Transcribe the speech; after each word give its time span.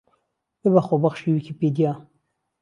ببە 0.61 0.81
خۆبەخشی 0.87 1.33
ویکیپیدیا 1.33 1.93